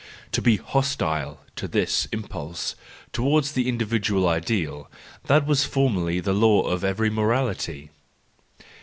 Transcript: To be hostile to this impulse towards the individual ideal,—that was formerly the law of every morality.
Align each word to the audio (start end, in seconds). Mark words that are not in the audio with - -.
To 0.31 0.41
be 0.41 0.57
hostile 0.57 1.41
to 1.55 1.67
this 1.67 2.07
impulse 2.11 2.73
towards 3.13 3.51
the 3.51 3.69
individual 3.69 4.27
ideal,—that 4.27 5.45
was 5.45 5.63
formerly 5.63 6.19
the 6.19 6.33
law 6.33 6.63
of 6.63 6.83
every 6.83 7.11
morality. 7.11 7.91